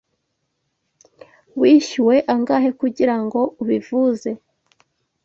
[1.59, 4.29] Wishyuwe angahe kugirango ubivuze?